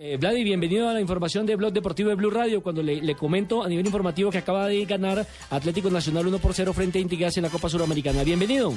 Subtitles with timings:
[0.00, 2.62] Eh, Vladi, bienvenido a la información de Blog Deportivo de Blue Radio.
[2.62, 6.54] Cuando le, le comento a nivel informativo que acaba de ganar Atlético Nacional 1 por
[6.54, 8.22] 0 frente a Intigas en la Copa Suramericana.
[8.22, 8.72] Bienvenido.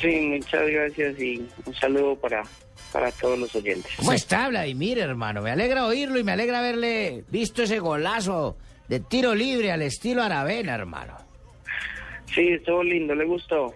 [0.00, 2.44] Sí, muchas gracias y un saludo para,
[2.92, 3.90] para todos los oyentes.
[3.96, 5.42] ¿Cómo está Vladimir, hermano?
[5.42, 8.56] Me alegra oírlo y me alegra haberle visto ese golazo
[8.86, 11.16] de tiro libre al estilo Aravena, hermano.
[12.32, 13.74] Sí, estuvo lindo, le gustó.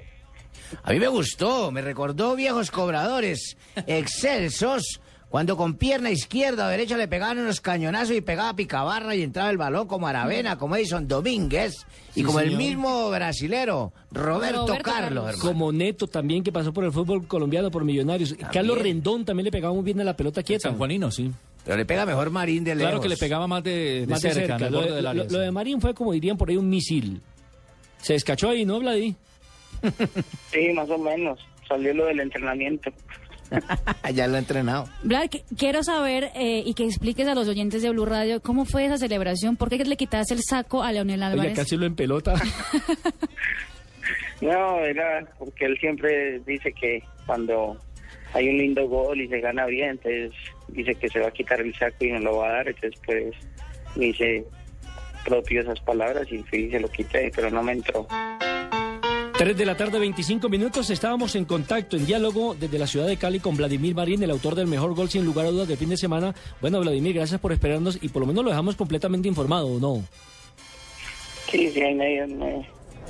[0.84, 3.56] A mí me gustó, me recordó viejos cobradores
[3.88, 5.00] excelsos
[5.32, 9.48] cuando con pierna izquierda o derecha le pegaban unos cañonazos y pegaba picabarra y entraba
[9.48, 14.82] el balón como Aravena, como Edison Domínguez y Sí, como el mismo brasilero Roberto, Roberto
[14.84, 15.38] Carlos, hermano.
[15.42, 18.34] Como Neto también, que pasó por el fútbol colombiano, por Millonarios.
[18.52, 20.68] Carlos Rendón también le pegaba muy bien a la pelota quieta.
[20.68, 21.32] San Juanino, sí.
[21.64, 22.90] Pero le pega mejor Marín de lejos.
[22.90, 24.66] Claro que le pegaba más de, de Más de cerca, cerca.
[24.66, 27.22] en el Lo, de- lo- lo de Marín fue, como dirían por ahí, un misil.
[28.02, 29.16] Se descachó ahí, ¿no, Vladi?
[30.52, 31.38] Sí, más o menos.
[31.66, 32.90] Salió lo del entrenamiento.
[34.14, 34.88] ya lo ha entrenado.
[35.02, 38.64] Vlad, qu- quiero saber eh, y que expliques a los oyentes de Blue Radio cómo
[38.64, 41.54] fue esa celebración, por qué le quitaste el saco a Leonel Álvarez.
[41.54, 42.34] casi lo en pelota.
[44.40, 47.76] No, era porque él siempre dice que cuando
[48.34, 50.32] hay un lindo gol y se gana bien, entonces
[50.66, 53.00] dice que se va a quitar el saco y no lo va a dar, entonces
[53.06, 53.34] pues
[53.94, 54.44] me hice
[55.24, 58.08] propio esas palabras y fui y se lo quité, pero no me entró.
[59.36, 60.90] 3 de la tarde, 25 minutos.
[60.90, 64.54] Estábamos en contacto, en diálogo desde la ciudad de Cali con Vladimir Marín, el autor
[64.54, 66.34] del mejor gol sin lugar a dudas del fin de semana.
[66.60, 70.02] Bueno, Vladimir, gracias por esperarnos y por lo menos lo dejamos completamente informado, ¿o no?
[71.50, 72.26] Sí, sí, me,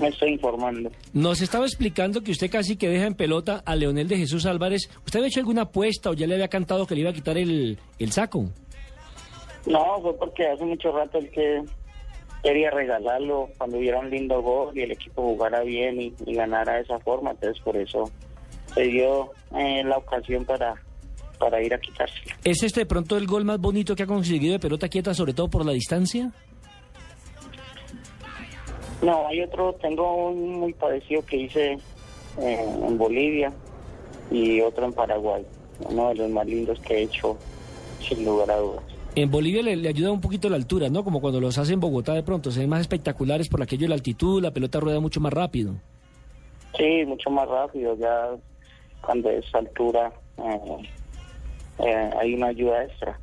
[0.01, 0.91] me estoy informando.
[1.13, 4.91] Nos estaba explicando que usted casi que deja en pelota a Leonel de Jesús Álvarez.
[5.05, 7.37] ¿Usted había hecho alguna apuesta o ya le había cantado que le iba a quitar
[7.37, 8.47] el, el saco?
[9.67, 11.63] No, fue porque hace mucho rato el que
[12.43, 16.75] quería regalarlo cuando hubiera un lindo gol y el equipo jugara bien y, y ganara
[16.75, 18.11] de esa forma, entonces por eso
[18.75, 20.75] se dio eh, la ocasión para,
[21.39, 22.35] para ir a quitárselo.
[22.45, 25.35] ¿Es este de pronto el gol más bonito que ha conseguido de pelota quieta, sobre
[25.35, 26.33] todo por la distancia?
[29.03, 31.73] No, hay otro, tengo un muy parecido que hice
[32.41, 33.53] eh, en Bolivia
[34.31, 35.45] y otro en Paraguay,
[35.89, 37.37] uno de los más lindos que he hecho
[38.01, 38.85] sin lugar a dudas.
[39.15, 41.05] En Bolivia le, le ayuda un poquito la altura, ¿no?
[41.05, 43.89] Como cuando los hace en Bogotá de pronto, se ven más espectaculares por aquello de
[43.89, 45.75] la altitud, la pelota rueda mucho más rápido.
[46.77, 48.31] Sí, mucho más rápido, ya
[49.03, 50.89] cuando es altura eh,
[51.81, 53.19] eh, hay una ayuda extra.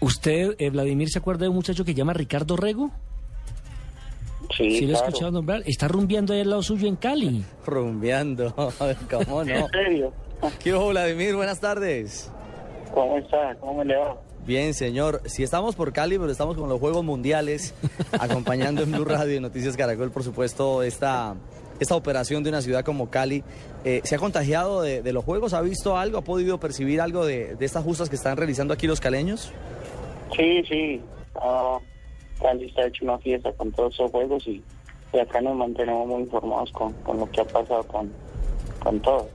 [0.00, 2.90] ¿Usted, eh, Vladimir, se acuerda de un muchacho que se llama Ricardo Rego?
[4.56, 5.06] Sí, ¿Sí lo claro.
[5.06, 5.62] escuchado nombrar?
[5.64, 7.44] Está rumbeando ahí al lado suyo en Cali.
[7.66, 8.54] Rumbeando,
[9.10, 9.54] ¿cómo no?
[9.54, 10.12] ¿En serio?
[10.62, 11.36] ¿Qué hubo, Vladimir?
[11.36, 12.30] Buenas tardes.
[12.92, 13.54] ¿Cómo está?
[13.60, 14.16] ¿Cómo le va?
[14.46, 15.20] Bien, señor.
[15.26, 17.74] Si estamos por Cali, pero estamos con los Juegos Mundiales,
[18.12, 21.36] acompañando en Blue Radio y Noticias Caracol, por supuesto, esta,
[21.78, 23.44] esta operación de una ciudad como Cali.
[23.84, 25.54] Eh, ¿Se ha contagiado de, de los Juegos?
[25.54, 26.18] ¿Ha visto algo?
[26.18, 29.52] ¿Ha podido percibir algo de, de estas justas que están realizando aquí los caleños?
[30.36, 31.00] Sí, sí.
[31.36, 31.78] Ah,
[32.40, 34.62] Cali está hecho una fiesta con todos esos juegos y,
[35.12, 38.10] y acá nos mantenemos muy informados con, con lo que ha pasado con,
[38.80, 39.28] con todo.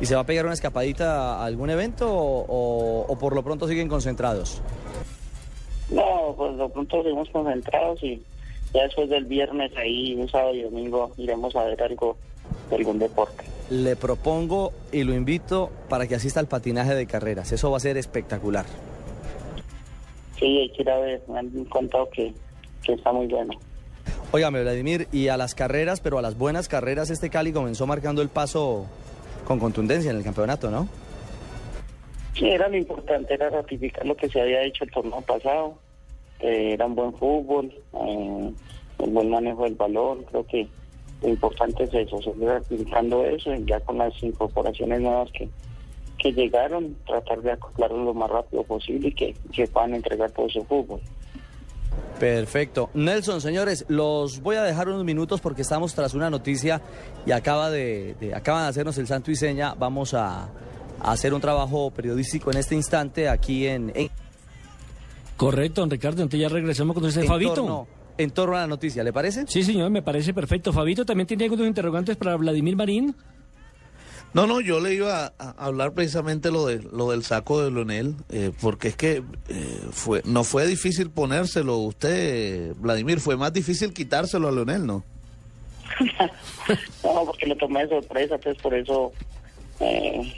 [0.00, 3.42] ¿Y se va a pegar una escapadita a algún evento o, o- o por lo
[3.42, 4.60] pronto siguen concentrados?
[5.90, 8.22] No, pues de pronto seguimos concentrados y
[8.72, 12.16] ya después del viernes ahí, un sábado y domingo, iremos a ver algo
[12.70, 13.44] de algún deporte.
[13.70, 17.52] Le propongo y lo invito para que asista al patinaje de carreras.
[17.52, 18.66] Eso va a ser espectacular.
[20.38, 22.34] Sí, hay que ir a ver, me han contado que,
[22.82, 23.52] que está muy bueno.
[24.32, 28.20] Óigame, Vladimir, y a las carreras, pero a las buenas carreras, este Cali comenzó marcando
[28.20, 28.86] el paso
[29.44, 30.88] con contundencia en el campeonato, ¿no?
[32.34, 35.78] Sí, era lo importante, era ratificar lo que se había hecho el torneo pasado.
[36.40, 38.52] Eh, era un buen fútbol, eh,
[38.98, 40.24] un buen manejo del balón.
[40.24, 40.66] Creo que
[41.22, 45.48] lo importante es eso, seguir ratificando eso ya con las incorporaciones nuevas que,
[46.18, 50.48] que llegaron, tratar de acoplarlo lo más rápido posible y que, que puedan entregar todo
[50.48, 51.00] su fútbol.
[52.18, 52.90] Perfecto.
[52.94, 56.80] Nelson, señores, los voy a dejar unos minutos porque estamos tras una noticia
[57.26, 59.74] y acaba de, de- acaban de hacernos el santo y seña.
[59.74, 60.44] Vamos a,
[61.00, 64.10] a hacer un trabajo periodístico en este instante aquí en, en,
[65.36, 66.22] Correcto, don Ricardo.
[66.22, 67.54] Entonces ya regresamos con en Fabito.
[67.54, 69.44] torno, en torno a la noticia, ¿le parece?
[69.48, 70.72] Sí, señor, me parece perfecto.
[70.72, 73.14] Fabito, ¿también tiene algunos interrogantes para Vladimir Marín?
[74.34, 78.16] No, no, yo le iba a, hablar precisamente lo de lo del saco de Leonel,
[78.30, 83.92] eh, porque es que eh, fue no fue difícil ponérselo usted, Vladimir, fue más difícil
[83.94, 85.04] quitárselo a Leonel, ¿no?
[87.04, 89.12] No, porque lo tomé de sorpresa, entonces por eso
[89.80, 90.34] eh,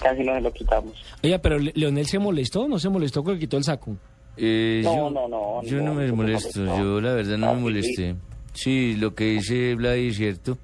[0.00, 0.92] casi no se lo quitamos.
[1.24, 3.96] Oiga, pero Le- Leonel se molestó, no se molestó cuando quitó el saco.
[4.36, 6.78] Eh, No, yo, no, no, Yo no, no me molesto, molestó.
[6.78, 8.14] yo la verdad no Ah, me sí, molesté.
[8.54, 10.58] Sí, lo que dice Vladi es cierto.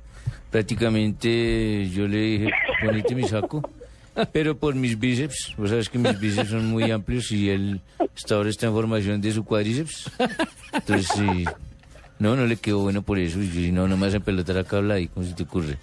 [0.50, 2.50] Prácticamente yo le dije,
[2.82, 3.68] ponete mi saco.
[4.32, 7.80] Pero por mis bíceps, vos sabes que mis bíceps son muy amplios y él
[8.16, 10.10] hasta ahora está en formación de su cuádriceps.
[10.72, 11.44] Entonces, sí,
[12.18, 13.40] no, no le quedó bueno por eso.
[13.40, 15.76] Y si no, no me hacen pelotar acá, Vladi, ¿cómo se te ocurre?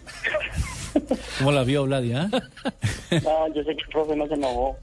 [1.38, 2.30] ¿Cómo la vio Vladi, ah?
[3.12, 4.78] No, yo sé que el profe no se enojó.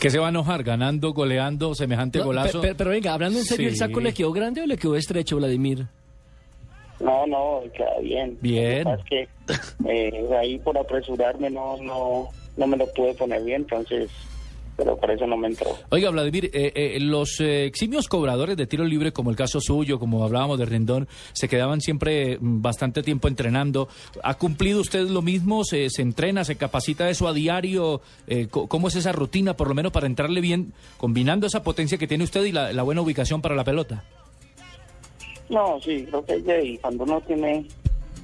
[0.00, 2.60] que se va a enojar ganando, goleando, semejante No, golazo.
[2.60, 4.96] pe- pe- pero, venga, hablando en serio, ¿el saco le quedó grande o le quedó
[4.96, 5.86] estrecho, Vladimir?
[7.00, 8.36] No, no, queda bien.
[8.40, 8.84] Bien.
[8.84, 9.28] Lo que pasa es que
[9.88, 14.10] eh, ahí por apresurarme no, no, no me lo pude poner bien, entonces,
[14.76, 15.76] pero por eso no me entró.
[15.90, 19.98] Oiga, Vladimir, eh, eh, los eh, eximios cobradores de tiro libre, como el caso suyo,
[19.98, 23.88] como hablábamos de Rendón, se quedaban siempre mm, bastante tiempo entrenando.
[24.22, 25.64] ¿Ha cumplido usted lo mismo?
[25.64, 28.02] ¿Se, se entrena, se capacita eso a diario?
[28.26, 32.06] Eh, ¿Cómo es esa rutina, por lo menos para entrarle bien, combinando esa potencia que
[32.06, 34.04] tiene usted y la, la buena ubicación para la pelota?
[35.50, 36.78] No, sí, creo que es de ahí.
[36.78, 37.66] Cuando uno tiene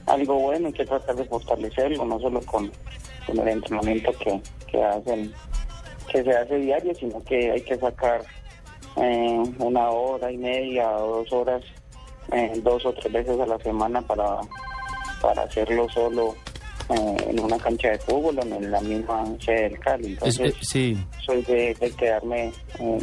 [0.06, 2.70] algo bueno hay que tratar de fortalecerlo, no solo con,
[3.26, 4.40] con el entrenamiento que,
[4.70, 5.32] que hacen,
[6.10, 8.22] que se hace diario, sino que hay que sacar
[8.96, 11.62] eh, una hora y media o dos horas,
[12.32, 14.38] eh, dos o tres veces a la semana para,
[15.20, 16.34] para hacerlo solo
[16.88, 20.04] eh, en una cancha de fútbol o en la misma sede del Cali.
[20.06, 20.96] Es- Entonces, eh, sí.
[21.24, 22.52] soy de, de quedarme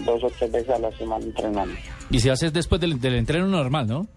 [0.06, 1.76] dos o tres veces a la semana entrenando.
[2.10, 4.08] Y se hace después del, del entreno normal, ¿no?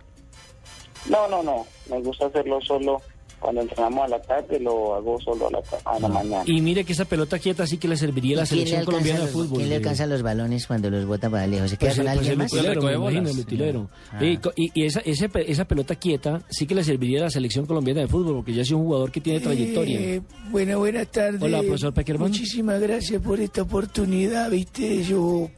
[1.08, 1.66] No, no, no.
[1.90, 3.00] Me gusta hacerlo solo
[3.46, 6.43] cuando entrenamos a la tarde, lo hago solo a la, a la mañana.
[6.46, 8.66] Y mire que esa pelota quieta sí que le serviría a la ¿Y quién le
[8.66, 9.58] selección colombiana de los- fútbol.
[9.58, 9.78] ¿Quién le eh.
[9.78, 11.70] alcanza los balones cuando los bota para lejos?
[11.70, 12.52] ¿Se queda Pues, con el- pues alguien el más?
[12.52, 13.90] utilero, imagino, el utilero.
[14.12, 14.25] Ah.
[14.25, 17.31] Y, y- y esa, ese pe- esa pelota quieta sí que le serviría a la
[17.31, 20.00] selección colombiana de fútbol, porque ya es un jugador que tiene trayectoria.
[20.00, 21.40] Eh, bueno, buenas tardes.
[21.40, 22.31] Hola, profesor Peckerman.
[22.31, 25.48] Muchísimas gracias por esta oportunidad, viste, yo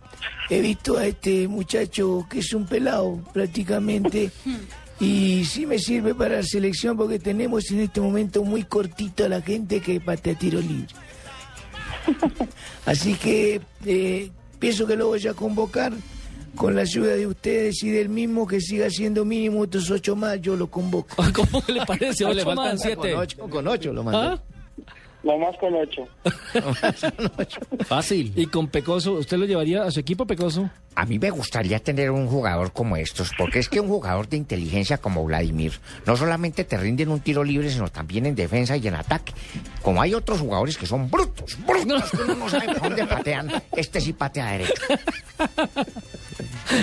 [0.50, 4.30] he visto a este muchacho que es un pelado prácticamente
[5.00, 9.28] y sí me sirve para la selección porque tenemos en este momento muy cortito a
[9.28, 10.88] la gente que patea tiro libre.
[12.86, 15.92] Así que eh, pienso que lo voy a convocar
[16.56, 20.40] con la ayuda de ustedes y del mismo que siga siendo mínimo otros ocho más,
[20.40, 21.16] yo lo convoco.
[21.32, 22.24] ¿Cómo le parece?
[22.24, 23.12] No, le faltan siete.
[23.12, 24.20] Con ocho, con ocho lo mandó.
[24.20, 24.42] ¿Ah?
[25.22, 26.06] No más con ocho.
[27.86, 28.32] Fácil.
[28.36, 30.70] Y con Pecoso, ¿usted lo llevaría a su equipo, Pecoso?
[30.94, 34.36] A mí me gustaría tener un jugador como estos, porque es que un jugador de
[34.36, 35.72] inteligencia como Vladimir
[36.06, 39.32] no solamente te rinde en un tiro libre, sino también en defensa y en ataque.
[39.82, 43.50] Como hay otros jugadores que son brutos, brutos, que uno no sabe por dónde patean,
[43.76, 44.82] este sí patea derecho.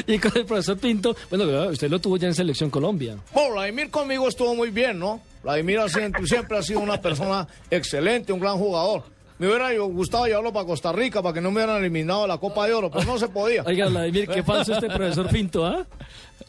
[0.07, 3.17] Y con el profesor Pinto, bueno, usted lo tuvo ya en Selección Colombia.
[3.33, 5.21] Bueno, Vladimir conmigo estuvo muy bien, ¿no?
[5.45, 9.03] Vladimir siempre, siempre ha sido una persona excelente, un gran jugador.
[9.37, 12.37] Me hubiera gustado llevarlo para Costa Rica para que no me hubieran eliminado de la
[12.39, 13.61] Copa de Oro, pero no se podía.
[13.63, 15.85] Oiga, Vladimir, qué falso este profesor Pinto, ¿ah?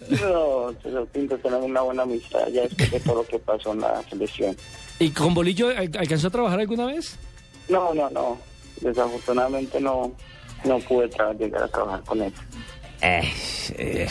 [0.09, 3.81] No, señor Pinto, tenemos una buena amistad ya después de todo lo que pasó en
[3.81, 4.57] la selección.
[4.99, 7.19] ¿Y con Bolillo al- alcanzó a trabajar alguna vez?
[7.69, 8.39] No, no, no.
[8.81, 10.13] Desafortunadamente no,
[10.65, 11.09] no pude
[11.39, 12.33] llegar a trabajar con él.
[13.03, 13.31] Eh,
[13.77, 14.09] eh,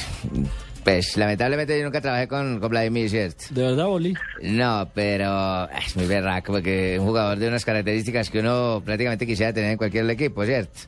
[0.86, 3.46] pues lamentablemente yo nunca trabajé con, con Vladimir, ¿cierto?
[3.50, 4.14] ¿De verdad, Boli?
[4.44, 9.52] No, pero es muy berraco porque un jugador de unas características que uno prácticamente quisiera
[9.52, 10.82] tener en cualquier equipo, ¿cierto?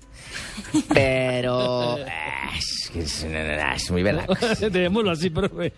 [0.93, 2.05] Pero eh,
[2.95, 4.33] es, muy berraco.
[4.71, 5.73] Dejémoslo así, profe.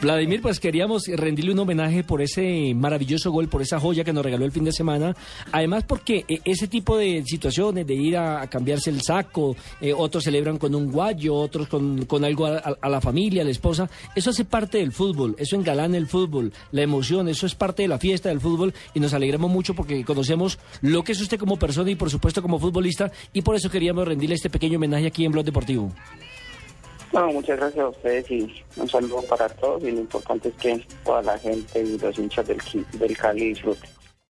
[0.00, 4.24] Vladimir, pues queríamos rendirle un homenaje por ese maravilloso gol, por esa joya que nos
[4.24, 5.14] regaló el fin de semana.
[5.52, 10.24] Además, porque eh, ese tipo de situaciones, de ir a, cambiarse el saco, eh, otros
[10.24, 13.88] celebran con un guayo, otros con, con algo a- a la familia, a la esposa,
[14.14, 17.88] eso hace parte del fútbol, eso engalana el fútbol, la emoción, eso es parte de
[17.88, 21.58] la fiesta del fútbol y nos alegramos mucho porque conocemos lo que es usted como
[21.58, 25.24] persona y por supuesto como futbolista y por eso queríamos rendirle este pequeño homenaje aquí
[25.24, 25.92] en Blog Deportivo.
[27.12, 30.86] No, muchas gracias a ustedes y un saludo para todos y lo importante es que
[31.04, 32.60] toda la gente y los hinchas del,
[32.92, 33.99] del Cali disfruten.